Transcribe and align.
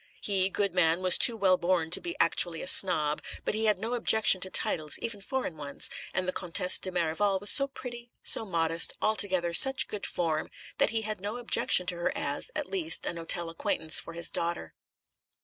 He, 0.19 0.49
good 0.49 0.73
man, 0.73 1.01
was 1.03 1.15
too 1.15 1.37
well 1.37 1.57
born 1.57 1.91
to 1.91 2.01
be 2.01 2.15
actually 2.19 2.63
a 2.63 2.67
snob, 2.67 3.21
but 3.45 3.53
he 3.53 3.65
had 3.65 3.77
no 3.77 3.93
objection 3.93 4.41
to 4.41 4.49
titles, 4.49 4.97
even 4.97 5.21
foreign 5.21 5.57
ones, 5.57 5.91
and 6.11 6.27
the 6.27 6.33
Comtesse 6.33 6.79
de 6.79 6.89
Merival 6.89 7.39
was 7.39 7.51
so 7.51 7.67
pretty, 7.67 8.09
so 8.23 8.43
modest, 8.43 8.93
altogether 8.99 9.53
such 9.53 9.87
good 9.87 10.07
form, 10.07 10.49
that 10.79 10.89
he 10.89 11.03
had 11.03 11.21
no 11.21 11.37
objection 11.37 11.85
to 11.85 11.97
her 11.97 12.11
as, 12.17 12.49
at 12.55 12.65
least, 12.71 13.05
an 13.05 13.17
hotel 13.17 13.47
acquaintance 13.47 13.99
for 13.99 14.13
his 14.13 14.31
daughter. 14.31 14.73